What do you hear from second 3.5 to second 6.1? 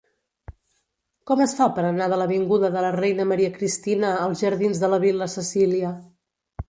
Cristina als jardins de la Vil·la Cecília?